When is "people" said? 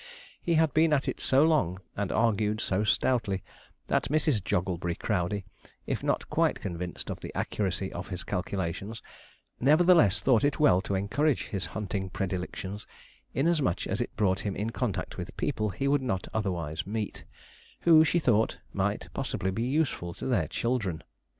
15.37-15.69